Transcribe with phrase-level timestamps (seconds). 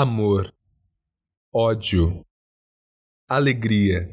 [0.00, 0.52] amor,
[1.50, 2.22] ódio,
[3.26, 4.12] alegria,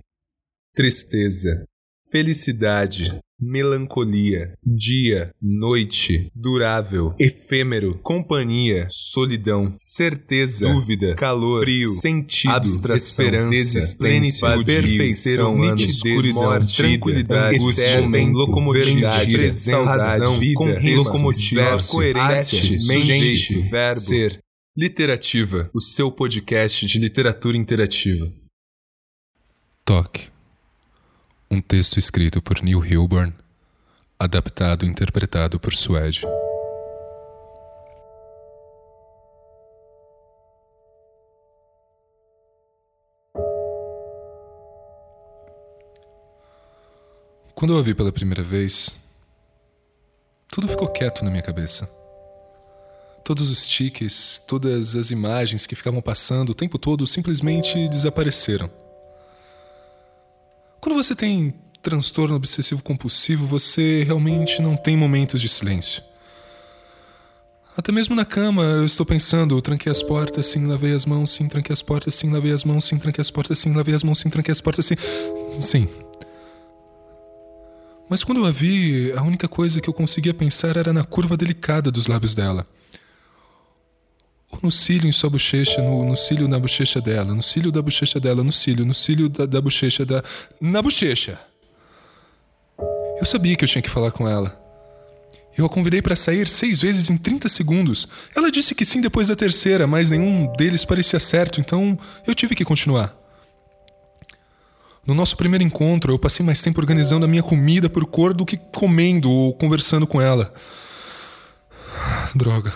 [0.73, 1.65] tristeza,
[2.09, 13.53] felicidade, melancolia, dia, noite, durável, efêmero, companhia, solidão, certeza, dúvida, calor, frio, sentido, abstração, esperança,
[13.53, 23.69] existência, perfeição, nitidez, morte, tranquilidade, angústia, momento, locomotividade, presença, razão, vida, com locomotiva, coerência, mente,
[23.69, 24.42] verbo, ser.
[24.75, 28.33] Literativa, o seu podcast de literatura interativa.
[29.85, 30.31] Toque.
[31.51, 33.35] Um texto escrito por Neil Hilborn,
[34.17, 36.23] adaptado e interpretado por Suede.
[47.53, 48.99] Quando eu a vi pela primeira vez,
[50.47, 52.02] tudo ficou quieto na minha cabeça.
[53.23, 58.69] Todos os tiques, todas as imagens que ficavam passando o tempo todo simplesmente desapareceram.
[60.81, 66.03] Quando você tem transtorno obsessivo compulsivo, você realmente não tem momentos de silêncio.
[67.77, 71.47] Até mesmo na cama, eu estou pensando, tranquei as portas, sim, lavei as mãos, sim,
[71.47, 74.19] tranquei as portas, sim, lavei as mãos, sim, tranquei as portas, sim, lavei as mãos,
[74.19, 74.95] sim, tranquei as portas, sim.
[75.61, 75.87] Sim.
[78.09, 81.37] Mas quando eu a vi, a única coisa que eu conseguia pensar era na curva
[81.37, 82.67] delicada dos lábios dela
[84.53, 87.81] ou no cílio em sua bochecha, no, no cílio na bochecha dela, no cílio da
[87.81, 90.23] bochecha dela, no cílio, no cílio da, da bochecha da.
[90.61, 91.39] na bochecha!
[93.19, 94.59] Eu sabia que eu tinha que falar com ela.
[95.57, 98.07] Eu a convidei para sair seis vezes em 30 segundos.
[98.35, 102.55] Ela disse que sim depois da terceira, mas nenhum deles parecia certo, então eu tive
[102.55, 103.15] que continuar.
[105.05, 108.45] No nosso primeiro encontro, eu passei mais tempo organizando a minha comida por cor do
[108.45, 110.53] que comendo ou conversando com ela.
[112.33, 112.73] Droga.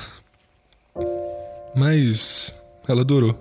[1.77, 2.55] Mas
[2.87, 3.37] ela adorou.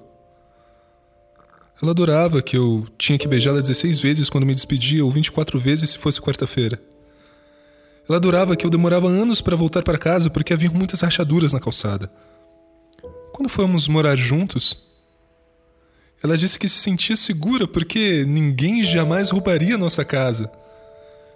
[1.81, 5.91] Ela adorava que eu tinha que beijá-la 16 vezes quando me despedia ou 24 vezes
[5.91, 6.79] se fosse quarta-feira.
[8.07, 11.61] Ela adorava que eu demorava anos para voltar para casa porque havia muitas rachaduras na
[11.61, 12.13] calçada.
[13.33, 14.85] Quando fomos morar juntos,
[16.23, 20.53] ela disse que se sentia segura porque ninguém jamais roubaria nossa casa,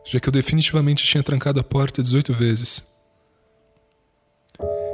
[0.05, 2.90] já que eu definitivamente tinha trancado a porta 18 vezes.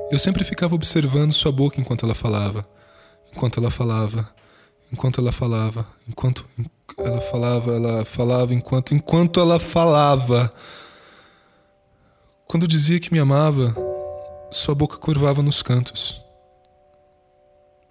[0.08, 2.62] Eu sempre ficava observando sua boca enquanto ela falava,
[3.32, 4.28] enquanto ela falava,
[4.92, 6.44] enquanto ela falava, enquanto
[6.96, 10.48] ela falava, ela falava, enquanto enquanto ela falava.
[12.46, 13.74] Quando dizia que me amava,
[14.52, 16.22] sua boca curvava nos cantos.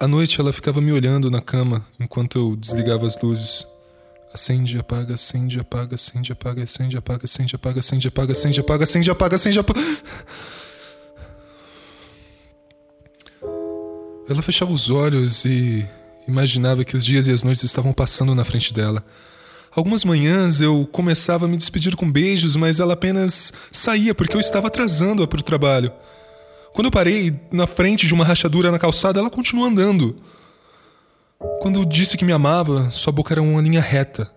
[0.00, 3.66] À noite ela ficava me olhando na cama enquanto eu desligava as luzes.
[4.32, 9.10] Acende, apaga, acende, apaga, acende, apaga, acende, apaga, acende, apaga, acende, apaga, acende, apaga, acende,
[9.10, 9.80] apaga, acende, apaga.
[14.28, 15.86] Ela fechava os olhos e
[16.26, 19.04] imaginava que os dias e as noites estavam passando na frente dela.
[19.70, 24.40] Algumas manhãs eu começava a me despedir com beijos, mas ela apenas saía porque eu
[24.40, 25.92] estava atrasando-a para o trabalho.
[26.72, 30.16] Quando eu parei na frente de uma rachadura na calçada, ela continuou andando.
[31.60, 34.30] Quando disse que me amava, sua boca era uma linha reta.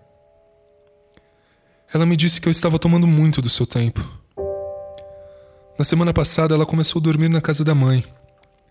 [1.92, 4.06] Ela me disse que eu estava tomando muito do seu tempo.
[5.78, 8.04] Na semana passada, ela começou a dormir na casa da mãe.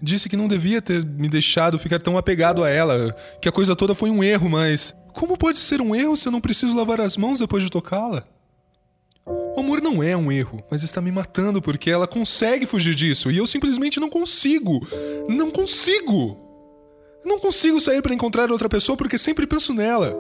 [0.02, 3.76] Disse que não devia ter me deixado ficar tão apegado a ela, que a coisa
[3.76, 4.96] toda foi um erro, mas.
[5.14, 8.24] Como pode ser um erro se eu não preciso lavar as mãos depois de tocá-la?
[9.26, 13.30] O amor não é um erro, mas está me matando porque ela consegue fugir disso
[13.30, 14.88] e eu simplesmente não consigo.
[15.28, 16.38] Não consigo!
[17.26, 20.16] Não consigo sair para encontrar outra pessoa porque sempre penso nela.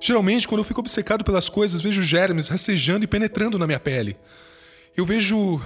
[0.00, 4.16] Geralmente, quando eu fico obcecado pelas coisas, vejo germes rastejando e penetrando na minha pele.
[4.96, 5.60] Eu vejo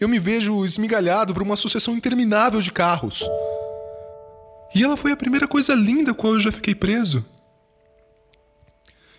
[0.00, 3.22] eu me vejo esmigalhado por uma sucessão interminável de carros.
[4.74, 7.24] E ela foi a primeira coisa linda com a qual eu já fiquei preso.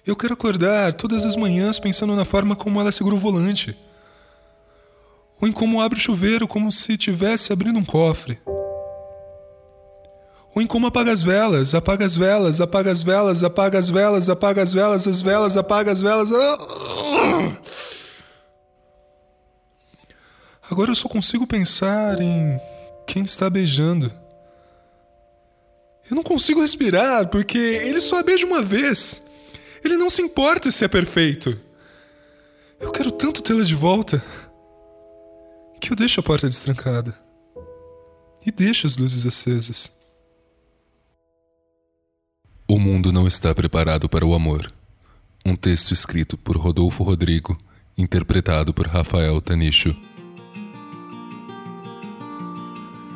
[0.05, 3.77] Eu quero acordar todas as manhãs pensando na forma como ela segura o volante.
[5.39, 8.39] Ou em como abre o chuveiro como se estivesse abrindo um cofre.
[10.55, 14.29] Ou em como apaga as velas, apaga as velas, apaga as velas, apaga as velas,
[14.29, 16.31] apaga as velas, as velas, apaga as velas.
[16.31, 17.02] Ah!
[20.69, 22.59] Agora eu só consigo pensar em
[23.05, 24.11] quem está beijando.
[26.09, 29.23] Eu não consigo respirar porque ele só beija uma vez.
[29.83, 31.59] Ele não se importa se é perfeito.
[32.79, 34.23] Eu quero tanto tê-la de volta
[35.79, 37.17] que eu deixo a porta destrancada
[38.45, 39.91] e deixo as luzes acesas.
[42.67, 44.73] O mundo não está preparado para o amor.
[45.45, 47.57] Um texto escrito por Rodolfo Rodrigo,
[47.97, 49.95] interpretado por Rafael Tanicho.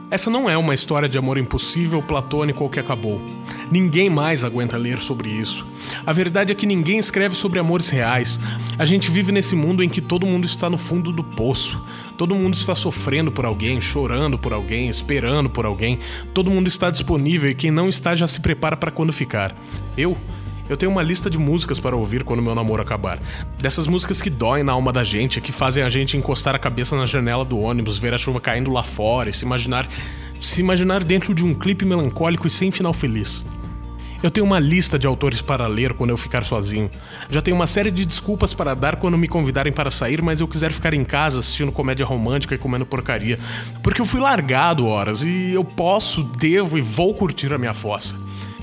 [0.09, 3.21] Essa não é uma história de amor impossível, platônico ou que acabou.
[3.69, 5.67] Ninguém mais aguenta ler sobre isso.
[6.05, 8.39] A verdade é que ninguém escreve sobre amores reais.
[8.79, 11.83] A gente vive nesse mundo em que todo mundo está no fundo do poço.
[12.17, 15.99] Todo mundo está sofrendo por alguém, chorando por alguém, esperando por alguém.
[16.33, 19.53] Todo mundo está disponível e quem não está já se prepara para quando ficar.
[19.97, 20.17] Eu
[20.69, 23.19] eu tenho uma lista de músicas para ouvir quando meu namoro acabar.
[23.57, 26.95] Dessas músicas que doem na alma da gente, que fazem a gente encostar a cabeça
[26.95, 29.87] na janela do ônibus, ver a chuva caindo lá fora e se imaginar
[30.39, 33.43] se imaginar dentro de um clipe melancólico e sem final feliz.
[34.21, 36.89] Eu tenho uma lista de autores para ler quando eu ficar sozinho.
[37.29, 40.47] Já tenho uma série de desculpas para dar quando me convidarem para sair, mas eu
[40.47, 43.37] quiser ficar em casa assistindo comédia romântica e comendo porcaria.
[43.83, 48.15] Porque eu fui largado horas e eu posso, devo e vou curtir a minha fossa.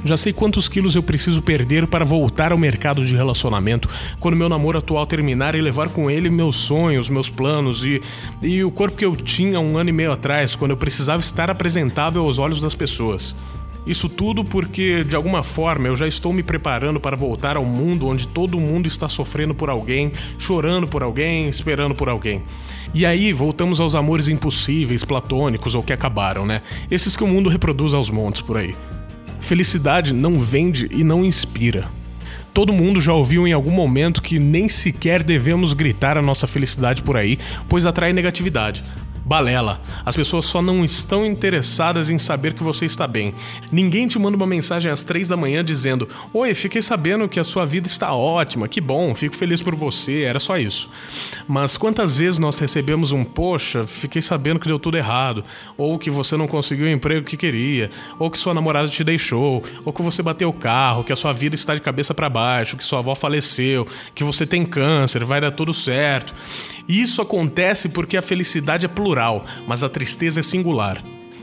[0.04, 3.88] Já sei quantos quilos eu preciso perder para voltar ao mercado de relacionamento
[4.20, 8.02] quando meu namoro atual terminar e levar com ele meus sonhos, meus planos e,
[8.42, 11.50] e o corpo que eu tinha um ano e meio atrás, quando eu precisava estar
[11.50, 13.34] apresentável aos olhos das pessoas.
[13.86, 18.06] Isso tudo porque, de alguma forma, eu já estou me preparando para voltar ao mundo
[18.06, 22.42] onde todo mundo está sofrendo por alguém, chorando por alguém, esperando por alguém.
[22.94, 26.62] E aí voltamos aos amores impossíveis, platônicos ou que acabaram, né?
[26.90, 28.74] Esses que o mundo reproduz aos montes por aí.
[29.44, 31.86] Felicidade não vende e não inspira.
[32.54, 37.02] Todo mundo já ouviu em algum momento que nem sequer devemos gritar a nossa felicidade
[37.02, 37.38] por aí,
[37.68, 38.82] pois atrai negatividade.
[39.24, 39.80] Balela.
[40.04, 43.34] As pessoas só não estão interessadas em saber que você está bem.
[43.72, 47.44] Ninguém te manda uma mensagem às três da manhã dizendo: Oi, fiquei sabendo que a
[47.44, 50.90] sua vida está ótima, que bom, fico feliz por você, era só isso.
[51.48, 55.42] Mas quantas vezes nós recebemos um: Poxa, fiquei sabendo que deu tudo errado,
[55.76, 59.62] ou que você não conseguiu o emprego que queria, ou que sua namorada te deixou,
[59.84, 62.76] ou que você bateu o carro, que a sua vida está de cabeça para baixo,
[62.76, 66.34] que sua avó faleceu, que você tem câncer, vai dar tudo certo.
[66.86, 69.13] Isso acontece porque a felicidade é plural,
[69.66, 71.02] mas a tristeza é singular.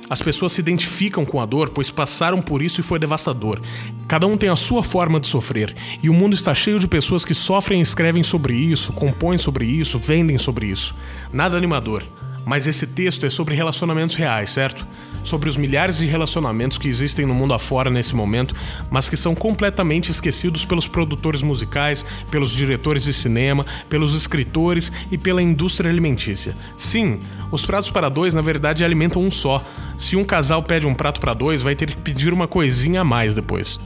[0.09, 3.61] As pessoas se identificam com a dor, pois passaram por isso e foi devastador.
[4.09, 5.73] Cada um tem a sua forma de sofrer,
[6.03, 9.65] e o mundo está cheio de pessoas que sofrem e escrevem sobre isso, compõem sobre
[9.65, 10.93] isso, vendem sobre isso.
[11.31, 12.03] Nada animador.
[12.45, 14.85] Mas esse texto é sobre relacionamentos reais, certo?
[15.23, 18.55] Sobre os milhares de relacionamentos que existem no mundo afora nesse momento,
[18.89, 25.17] mas que são completamente esquecidos pelos produtores musicais, pelos diretores de cinema, pelos escritores e
[25.17, 26.55] pela indústria alimentícia.
[26.75, 27.19] Sim,
[27.51, 29.63] os pratos para dois na verdade alimentam um só.
[29.97, 33.05] Se um casal pede um prato para dois, vai ter que pedir uma coisinha a
[33.05, 33.79] mais depois.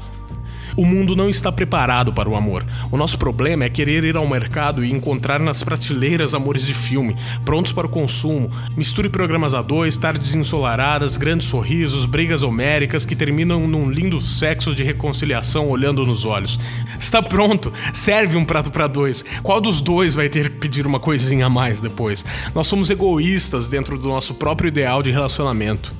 [0.77, 2.66] O mundo não está preparado para o amor.
[2.92, 7.16] O nosso problema é querer ir ao mercado e encontrar nas prateleiras amores de filme,
[7.45, 8.51] prontos para o consumo.
[8.75, 14.75] Misture programas a dois, tardes ensolaradas, grandes sorrisos, brigas homéricas que terminam num lindo sexo
[14.75, 16.60] de reconciliação olhando nos olhos.
[17.00, 19.24] Está pronto, serve um prato para dois.
[19.42, 22.25] Qual dos dois vai ter que pedir uma coisinha a mais depois?
[22.54, 25.94] Nós somos egoístas dentro do nosso próprio ideal de relacionamento.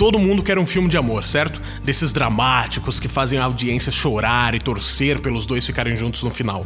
[0.00, 1.60] Todo mundo quer um filme de amor, certo?
[1.84, 6.64] Desses dramáticos que fazem a audiência chorar e torcer pelos dois ficarem juntos no final.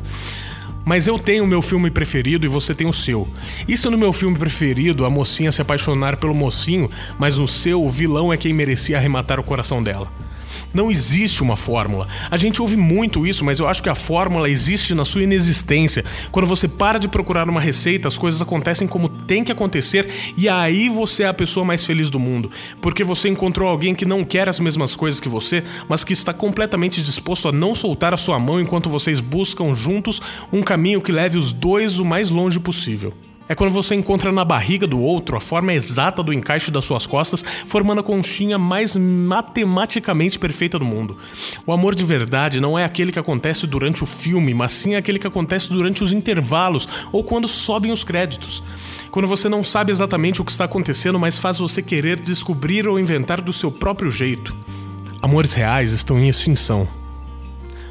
[0.85, 3.27] Mas eu tenho o meu filme preferido e você tem o seu.
[3.67, 6.89] E se no meu filme preferido a mocinha se apaixonar pelo mocinho,
[7.19, 10.07] mas no seu o vilão é quem merecia arrematar o coração dela?
[10.75, 12.09] Não existe uma fórmula.
[12.29, 16.05] A gente ouve muito isso, mas eu acho que a fórmula existe na sua inexistência.
[16.33, 20.49] Quando você para de procurar uma receita, as coisas acontecem como tem que acontecer e
[20.49, 22.51] aí você é a pessoa mais feliz do mundo.
[22.83, 26.33] Porque você encontrou alguém que não quer as mesmas coisas que você, mas que está
[26.33, 30.21] completamente disposto a não soltar a sua mão enquanto vocês buscam juntos
[30.53, 33.15] um caminho que leve os dois o mais longe possível.
[33.47, 37.07] É quando você encontra na barriga do outro a forma exata do encaixe das suas
[37.07, 41.19] costas, formando a conchinha mais matematicamente perfeita do mundo.
[41.67, 45.19] O amor de verdade não é aquele que acontece durante o filme, mas sim aquele
[45.19, 48.63] que acontece durante os intervalos ou quando sobem os créditos.
[49.11, 52.99] Quando você não sabe exatamente o que está acontecendo, mas faz você querer descobrir ou
[52.99, 54.57] inventar do seu próprio jeito.
[55.21, 56.89] Amores reais estão em extinção.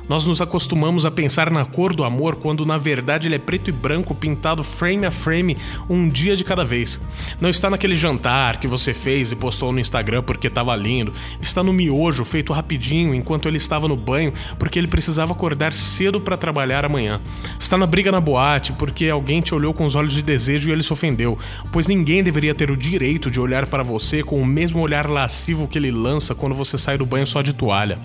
[0.07, 3.69] Nós nos acostumamos a pensar na cor do amor quando na verdade ele é preto
[3.69, 5.57] e branco, pintado frame a frame,
[5.89, 7.01] um dia de cada vez.
[7.39, 11.13] Não está naquele jantar que você fez e postou no Instagram porque estava lindo.
[11.41, 16.19] Está no miojo feito rapidinho enquanto ele estava no banho porque ele precisava acordar cedo
[16.19, 17.21] para trabalhar amanhã.
[17.57, 20.71] Está na briga na boate porque alguém te olhou com os olhos de desejo e
[20.73, 21.37] ele se ofendeu,
[21.71, 25.67] pois ninguém deveria ter o direito de olhar para você com o mesmo olhar lascivo
[25.67, 27.97] que ele lança quando você sai do banho só de toalha.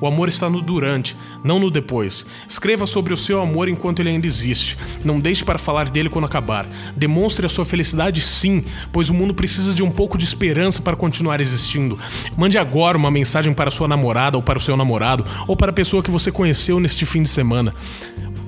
[0.00, 1.16] O amor está no durante,
[1.50, 2.24] não no depois.
[2.48, 4.78] Escreva sobre o seu amor enquanto ele ainda existe.
[5.04, 6.64] Não deixe para falar dele quando acabar.
[6.96, 10.94] Demonstre a sua felicidade sim, pois o mundo precisa de um pouco de esperança para
[10.94, 11.98] continuar existindo.
[12.36, 15.74] Mande agora uma mensagem para sua namorada ou para o seu namorado ou para a
[15.74, 17.74] pessoa que você conheceu neste fim de semana.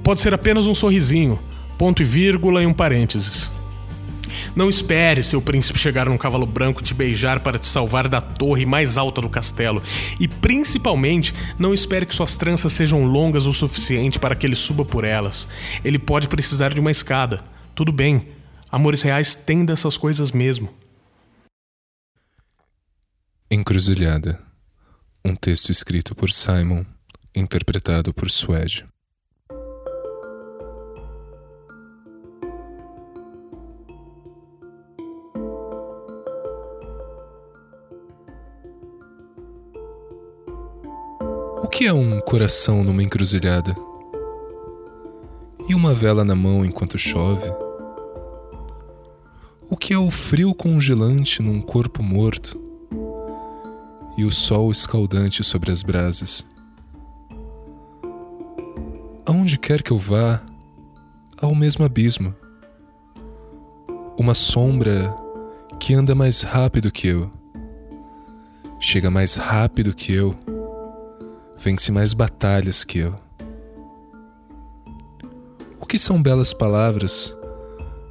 [0.04, 1.40] Pode ser apenas um sorrisinho,
[1.76, 3.50] ponto e vírgula e um parênteses.
[4.54, 8.66] Não espere seu príncipe chegar num cavalo branco te beijar para te salvar da torre
[8.66, 9.82] mais alta do castelo.
[10.18, 14.84] E principalmente, não espere que suas tranças sejam longas o suficiente para que ele suba
[14.84, 15.48] por elas.
[15.84, 17.42] Ele pode precisar de uma escada.
[17.74, 18.28] Tudo bem,
[18.70, 20.68] amores reais têm dessas coisas mesmo.
[23.50, 24.40] Encruzilhada.
[25.24, 26.84] Um texto escrito por Simon,
[27.34, 28.84] interpretado por Swedge.
[41.82, 43.76] Que é um coração numa encruzilhada?
[45.68, 47.50] E uma vela na mão enquanto chove?
[49.68, 52.56] O que é o frio congelante num corpo morto?
[54.16, 56.46] E o sol escaldante sobre as brasas?
[59.26, 60.40] Aonde quer que eu vá,
[61.36, 62.32] há o mesmo abismo.
[64.16, 65.12] Uma sombra
[65.80, 67.28] que anda mais rápido que eu.
[68.78, 70.38] Chega mais rápido que eu
[71.62, 73.14] vence mais batalhas que eu.
[75.80, 77.36] O que são belas palavras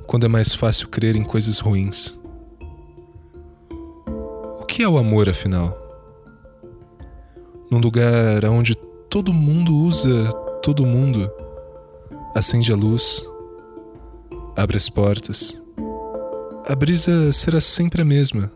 [0.08, 2.17] quando é mais fácil crer em coisas ruins?
[4.58, 5.77] O que é o amor, afinal?
[7.70, 8.74] Num lugar onde
[9.10, 10.31] todo mundo usa
[10.62, 11.29] todo mundo,
[12.34, 13.25] acende a luz,
[14.55, 15.62] abre as portas.
[16.65, 18.50] A brisa será sempre a mesma,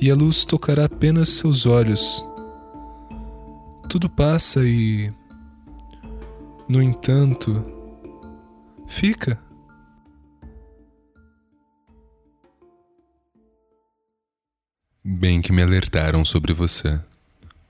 [0.00, 2.24] e a luz tocará apenas seus olhos
[3.88, 5.12] tudo passa e.
[6.68, 7.62] No entanto,
[8.86, 9.38] fica.
[15.04, 17.00] Bem que me alertaram sobre você.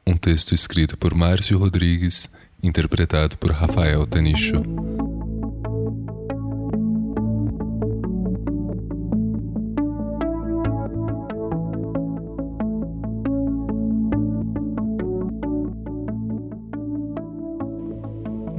[0.07, 2.31] Um texto escrito por Márcio Rodrigues,
[2.63, 4.92] interpretado por Rafael Tanicho.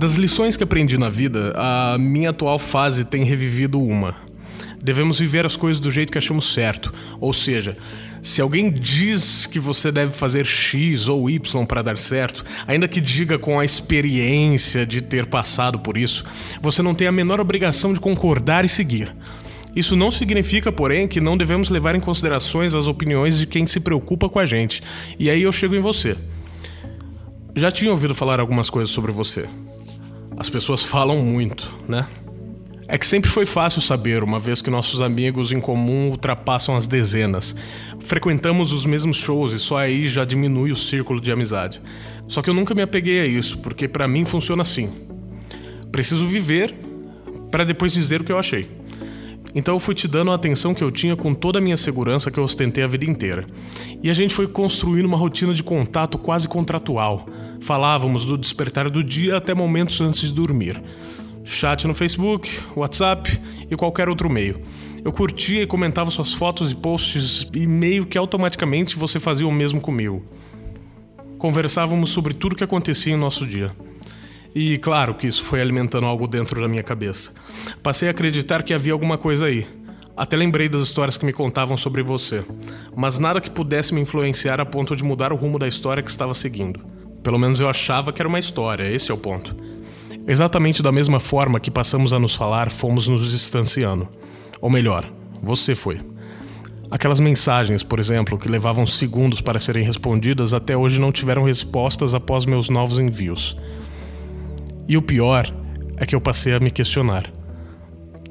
[0.04, 4.14] Das lições que aprendi na vida, a minha atual fase tem revivido uma.
[4.82, 6.94] Devemos viver as coisas do jeito que achamos certo.
[7.22, 7.78] Ou seja,
[8.22, 13.00] se alguém diz que você deve fazer X ou Y para dar certo, ainda que
[13.00, 16.26] diga com a experiência de ter passado por isso,
[16.62, 19.16] você não tem a menor obrigação de concordar e seguir.
[19.74, 23.80] Isso não significa, porém, que não devemos levar em considerações as opiniões de quem se
[23.80, 24.84] preocupa com a gente.
[25.18, 26.18] E aí eu chego em você.
[27.56, 29.48] Já tinha ouvido falar algumas coisas sobre você.
[30.38, 32.08] As pessoas falam muito, né?
[32.88, 36.86] É que sempre foi fácil saber, uma vez que nossos amigos em comum ultrapassam as
[36.86, 37.56] dezenas.
[38.00, 41.82] Frequentamos os mesmos shows e só aí já diminui o círculo de amizade.
[42.28, 44.92] Só que eu nunca me apeguei a isso, porque para mim funciona assim.
[45.92, 46.76] Preciso viver
[47.50, 48.70] para depois dizer o que eu achei.
[49.56, 52.32] Então eu fui te dando a atenção que eu tinha com toda a minha segurança
[52.32, 53.46] que eu ostentei a vida inteira.
[54.02, 57.28] E a gente foi construindo uma rotina de contato quase contratual.
[57.62, 60.82] Falávamos do despertar do dia até momentos antes de dormir.
[61.44, 64.62] Chat no Facebook, WhatsApp e qualquer outro meio.
[65.04, 69.52] Eu curtia e comentava suas fotos e posts e meio que automaticamente você fazia o
[69.52, 70.24] mesmo comigo.
[71.38, 73.76] Conversávamos sobre tudo que acontecia em nosso dia.
[74.56, 77.32] E claro que isso foi alimentando algo dentro da minha cabeça.
[77.82, 79.68] Passei a acreditar que havia alguma coisa aí.
[80.16, 82.46] Até lembrei das histórias que me contavam sobre você,
[82.96, 86.12] mas nada que pudesse me influenciar a ponto de mudar o rumo da história que
[86.12, 86.80] estava seguindo.
[87.24, 89.56] Pelo menos eu achava que era uma história, esse é o ponto.
[90.28, 94.08] Exatamente da mesma forma que passamos a nos falar, fomos nos distanciando.
[94.62, 96.00] Ou melhor, você foi.
[96.92, 102.14] Aquelas mensagens, por exemplo, que levavam segundos para serem respondidas, até hoje não tiveram respostas
[102.14, 103.58] após meus novos envios.
[104.88, 105.52] E o pior
[105.98, 107.32] é que eu passei a me questionar: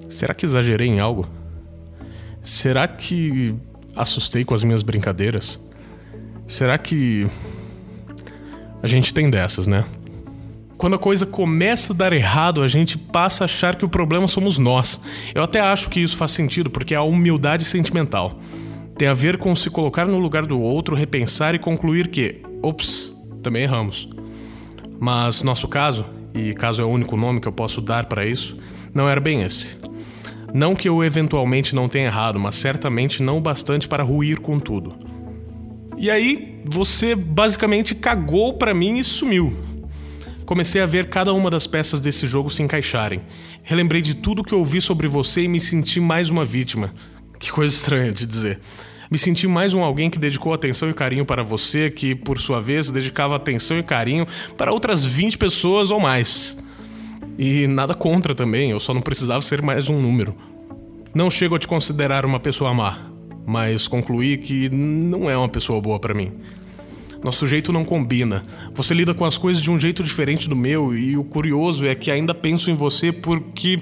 [0.08, 1.26] será que exagerei em algo?
[2.42, 3.54] Será que
[3.94, 5.60] assustei com as minhas brincadeiras?
[6.46, 7.26] Será que.
[8.82, 9.84] A gente tem dessas, né?
[10.76, 14.26] Quando a coisa começa a dar errado, a gente passa a achar que o problema
[14.26, 15.00] somos nós.
[15.32, 18.40] Eu até acho que isso faz sentido, porque é a humildade sentimental.
[18.98, 23.16] Tem a ver com se colocar no lugar do outro, repensar e concluir que, ops,
[23.44, 24.08] também erramos.
[24.98, 26.04] Mas nosso caso
[26.34, 28.56] e caso é o único nome que eu posso dar para isso,
[28.94, 29.76] não era bem esse.
[30.54, 34.60] Não que eu eventualmente não tenha errado, mas certamente não o bastante para ruir com
[34.60, 34.94] tudo.
[35.96, 39.56] E aí, você basicamente cagou para mim e sumiu.
[40.44, 43.22] Comecei a ver cada uma das peças desse jogo se encaixarem.
[43.62, 46.92] Relembrei de tudo que ouvi sobre você e me senti mais uma vítima.
[47.38, 48.60] Que coisa estranha de dizer.
[49.12, 52.62] Me senti mais um alguém que dedicou atenção e carinho para você, que, por sua
[52.62, 54.26] vez, dedicava atenção e carinho
[54.56, 56.56] para outras 20 pessoas ou mais.
[57.38, 60.34] E nada contra também, eu só não precisava ser mais um número.
[61.14, 63.10] Não chego a te considerar uma pessoa má,
[63.46, 66.32] mas concluí que não é uma pessoa boa para mim.
[67.22, 68.44] Nosso jeito não combina.
[68.74, 71.94] Você lida com as coisas de um jeito diferente do meu, e o curioso é
[71.94, 73.80] que ainda penso em você porque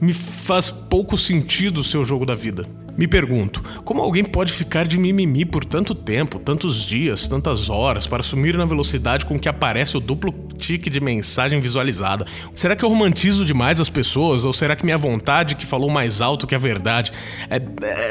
[0.00, 2.66] me faz pouco sentido o seu jogo da vida.
[2.96, 8.08] Me pergunto, como alguém pode ficar de mimimi por tanto tempo, tantos dias, tantas horas,
[8.08, 12.26] para sumir na velocidade com que aparece o duplo tique de mensagem visualizada?
[12.52, 16.20] Será que eu romantizo demais as pessoas, ou será que minha vontade que falou mais
[16.20, 17.12] alto que a verdade?
[17.48, 17.56] É,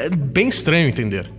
[0.06, 1.30] é bem estranho entender.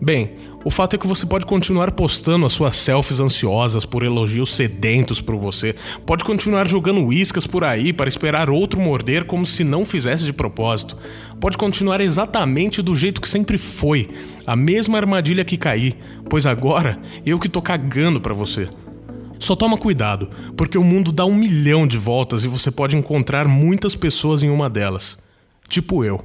[0.00, 0.36] Bem,
[0.68, 5.18] o fato é que você pode continuar postando as suas selfies ansiosas por elogios sedentos
[5.18, 5.74] por você.
[6.04, 10.32] Pode continuar jogando uíscas por aí para esperar outro morder como se não fizesse de
[10.34, 10.94] propósito.
[11.40, 14.10] Pode continuar exatamente do jeito que sempre foi,
[14.46, 15.94] a mesma armadilha que caí,
[16.28, 18.68] pois agora eu que tô cagando para você.
[19.38, 23.48] Só toma cuidado, porque o mundo dá um milhão de voltas e você pode encontrar
[23.48, 25.16] muitas pessoas em uma delas.
[25.66, 26.22] Tipo eu.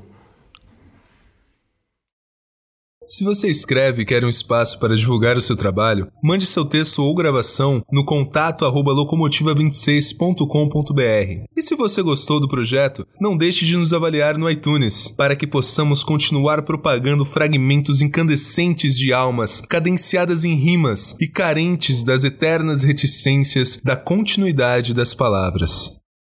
[3.07, 7.03] Se você escreve e quer um espaço para divulgar o seu trabalho, mande seu texto
[7.03, 11.45] ou gravação no contato locomotiva26.com.br.
[11.55, 15.45] E se você gostou do projeto, não deixe de nos avaliar no iTunes, para que
[15.45, 23.79] possamos continuar propagando fragmentos incandescentes de almas, cadenciadas em rimas e carentes das eternas reticências
[23.83, 26.02] da continuidade das palavras.